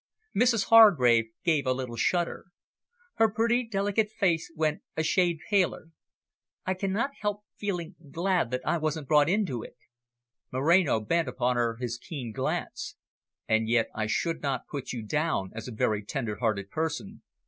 Mrs 0.35 0.69
Hargrave 0.69 1.29
gave 1.43 1.67
a 1.67 1.73
little 1.73 1.95
shudder. 1.95 2.45
Her 3.17 3.29
pretty 3.29 3.63
delicate 3.63 4.09
face 4.09 4.51
went 4.55 4.81
a 4.97 5.03
shade 5.03 5.37
paler. 5.47 5.89
"I 6.65 6.73
cannot 6.73 7.11
help 7.19 7.43
feeling 7.55 7.93
glad 8.09 8.49
that 8.49 8.65
I 8.65 8.79
wasn't 8.79 9.07
brought 9.07 9.29
into 9.29 9.61
it." 9.61 9.77
Moreno 10.51 11.01
bent 11.01 11.27
upon 11.27 11.55
her 11.57 11.75
his 11.75 11.99
keen 11.99 12.31
glance. 12.31 12.95
"And 13.47 13.69
yet 13.69 13.89
I 13.93 14.07
should 14.07 14.41
not 14.41 14.65
put 14.65 14.91
you 14.91 15.03
down 15.03 15.51
as 15.53 15.67
a 15.67 15.71
very 15.71 16.03
tender 16.03 16.37
hearted 16.37 16.71
person." 16.71 17.21